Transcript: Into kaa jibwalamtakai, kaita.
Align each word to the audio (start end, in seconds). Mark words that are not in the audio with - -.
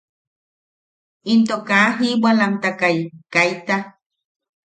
Into 1.33 1.55
kaa 1.67 1.87
jibwalamtakai, 1.97 2.97
kaita. 3.33 3.75